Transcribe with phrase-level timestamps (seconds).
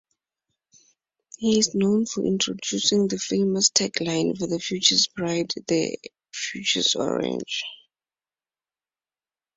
[1.37, 5.95] He is known for introducing the famous tag-line the future's bright, the
[6.33, 7.61] future's Orange.